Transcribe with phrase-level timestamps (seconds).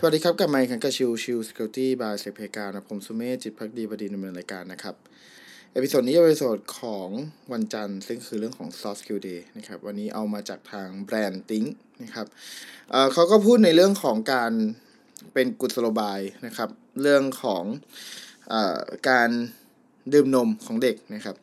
[0.00, 4.94] สวัสดีครับกลับมาอีกครั้งกับ Chill Chill Security by เซเพกานะผมสุเมธจิตภักดีบดินทร์ดำเนินรายการนะครับ
[5.72, 7.08] episode นี้เป็น episode ของ
[7.52, 11.64] วันจันทร์ ซึ่งคือเรื่องของ Soft Skill Day นะครับวันนี้เอามาจากทาง Branding
[12.02, 12.26] นะครับ
[12.90, 14.52] เขาก็พูดในเรื่องของการ
[15.34, 16.70] เป็นกุศโลบายนะครับ
[17.02, 17.64] เรื่องของ
[18.52, 18.54] อ
[19.08, 19.30] การ
[20.12, 21.36] ดื่มนมของเด็กนะครับ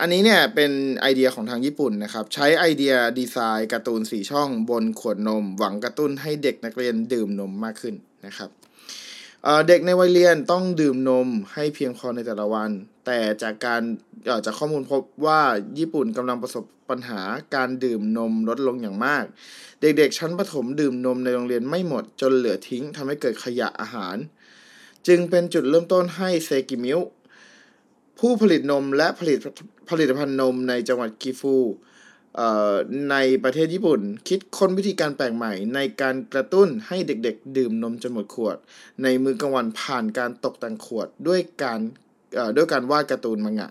[0.00, 7.94] อันนี้เนี่ยเป็นไอเดียของทางญี่ปุ่นนะครับ ใช้ไอเดียดีไซน์การ์ตูนสี่ช่องบนขวดนม หวังกระตุ้นให้เด็กนักเรียนดื่มนมมากขึ้น
[8.26, 8.50] นะครับ
[9.44, 12.70] เเด็กในวัยเรียนต้องดื่มนมให้เพียงพอในแต่ละวัน
[13.06, 13.82] แต่จากการ
[14.44, 15.40] จากข้อมูลพบว่า
[15.78, 17.20] ญี่ปุ่นกำลังประสบปัญหา
[17.54, 19.24] การดื่มนมลดลงอย่างมาก
[19.80, 24.16] เด็กๆ ชั้นประถมดื่มนมในโรงเรียนไม่หมดจนเหลือทิ้งทำให้เกิดขยะอาหาร
[25.06, 26.98] จึงเป็นจุดเริ่มต้นให้เซกิมิว
[28.20, 29.38] ผู้ผลิตนมและผลิต
[29.90, 31.56] ผลิตภัณฑ์นมในจังหวัดกิฟู
[33.10, 38.56] ในประเทศญี่ปุ่น คิดค้นวิธีการแปลกใหม่ ในการกระตุ้นให้เด็กๆ ดื่มนมจนหมดขวด
[39.02, 41.80] ในมือกลางวันผ่านการตกแต่งขวดด้วยการ
[42.56, 43.70] ด้วยการวาดการ์ตูนมังงะ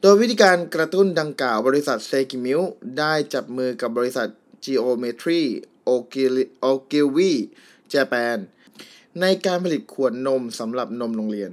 [0.00, 2.60] โดยวิธีการกระตุ้นดังกล่าวบริษัทเซกิมิว
[2.98, 4.28] ได้จับมือกับบริษัท
[4.64, 5.42] Geometry
[6.70, 7.32] Ogilvy
[7.92, 8.38] Japan
[9.20, 11.52] ในการผลิตขวดนมสำหรับนมโรงเรียน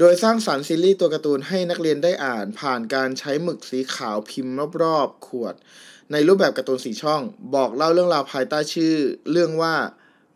[0.00, 5.54] โดยสร้างสารรค์ซีรีส์ตัวการ์ตูนให้นักเรียนได้อ่านผ่านการใช้หมึกสีขาวพิมพ์รอบๆขวด
[6.12, 7.22] ในรูปแบบการ์ตูนสีช่อง
[7.54, 8.94] บอกเล่าเรื่องราวภายใต้ชื่อ
[9.30, 9.74] เรื่องว่า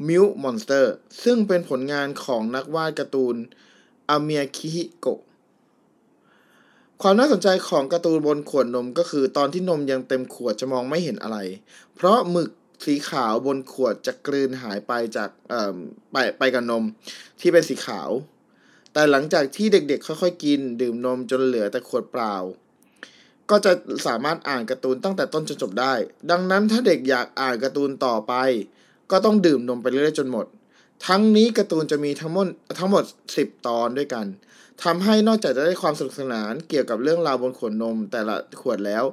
[0.08, 0.86] Milk Monster
[1.24, 3.36] ซึ่งเป็นผลงานของนักวาดการ์ตูน
[4.10, 5.20] อาเมียคิฮิโกะ
[7.02, 11.38] ความน่าสนใจของการ์ตูนบนขวดนมก็คือตอนที่นมยังเต็มขวดจะมองไม่เห็นอะไร
[11.94, 12.50] เพราะหมึก
[12.84, 15.30] สีขาวบนขวดจะกลืนหายไปจาก
[16.12, 16.84] ไปไปกับนม
[17.40, 18.10] ที่เป็นสีขาว
[18.92, 22.36] แต่หลังจากที่เด็กๆ ค่อยๆ กิน ดื่มนมจนเหลือแต่ขวดเปล่า
[23.50, 23.72] ก็จะ
[24.06, 25.94] สามารถอ่านการ์ตูนตั้งแต่ต้นจนจบได้
[26.30, 28.34] ดังนั้นถ้าเด็กอยากอ่านการ์ตูนต่อไป
[29.10, 30.46] ก็ต้องดื่มนมไปเรื่อยๆจนหมด
[31.06, 32.46] ทั้งนี้การ์ตูนจะมีทั้งหมด
[32.78, 33.04] ทั้งหมด
[33.34, 34.26] 10 ตอนด้วยกัน
[34.84, 39.04] ทำให้นอกจากจะได้ความสนุกสนานเกี่ยวกับเรื่องราวบนขวดนมแต่ละขวดแล้ว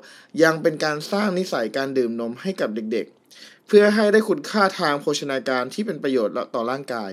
[0.43, 7.11] ยังเป็นการสร้างนิสัยการดื่มนมให้กับเด็กๆ เพื่อให้ได้คุณค่าทางโภชนาการที่เป็นประโยชน์ต่อร่างกาย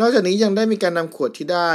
[0.00, 1.72] นอกจากนี้ยังได้มีการนำขวดที่ได้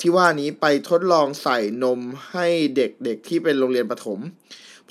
[0.00, 2.00] ที่ว่านี้ไปทดลองใส่นม
[2.30, 2.46] ให้
[2.76, 4.20] เด็กๆที่เป็นโรงเรียนประถม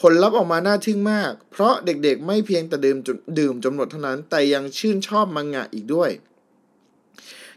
[0.02, 6.10] ผลลัพธ์ออกมาน่าทึ่งมาก เพราะเด็กๆไม่เพียงแต่ดื่มจนดื่มจนหมดเท่านั้น แต่ยังชื่นชอบมังงะอีกด้วย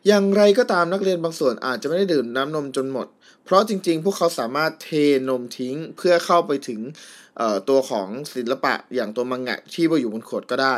[0.07, 3.07] อย่างไรก็ตามนักเรียนบางส่วนอาจจะไม่ได้ดื่มน้ำนมจนหมด
[3.45, 4.89] เพราะจริงๆ พวกเขาสามารถเท
[5.29, 6.81] นมทิ้งเพื่อเข้าไปถึง
[7.69, 10.77] ตัวของศิลปะอย่างตัวมังงะที่อยู่บนขวดก็ได้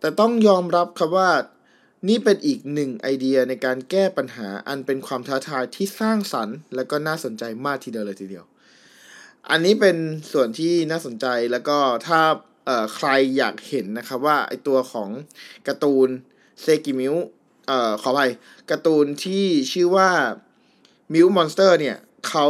[0.00, 1.30] แต่ต้องยอมรับครับว่า
[2.08, 8.44] นี่เป็นอีกหนึ่งไอเดียในการแก้ปัญหาอันเป็นความท้าทายที่สร้างสรรค์ และก็น่าสนใจมากทีเดียวเลยทีเดียว
[9.50, 9.96] อันนี้เป็น
[10.32, 12.20] ส่วนที่น่าสนใจแล้วก็ถ้า
[12.94, 15.08] ใครอยากเห็นนะครับว่าไอตัวของ
[15.68, 16.08] การ์ตูน
[16.60, 17.14] เซกิมิว
[17.66, 18.30] เอ่อขออภัย
[18.70, 20.10] การ์ตูนที่ชื่อว่า
[21.12, 21.96] Milk Monster เนี่ย
[22.28, 22.46] เขา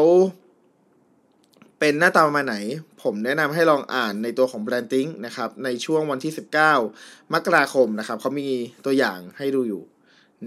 [1.85, 2.57] เป็นหน้าตาประมาณไหน
[3.03, 6.33] ผมแนะนำให้ลองอ่านในตัวของ Branding นะครับ ในช่วงวันที่
[6.83, 8.49] 19 มกราคมนะครับเขามี
[8.85, 9.83] ตัวอย่างให้ดูอยู่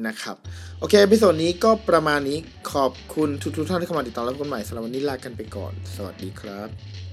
[0.08, 0.38] นะครับ
[0.80, 2.38] โอเคพิโซดนี้ก็ประมาณนี้
[2.74, 7.05] ขอบคุณทุกๆท่านที่เข้ามาติดตามรับชมกันใหม่สำหรับวันนี้ลากันไปก่อน สวัสดีครับ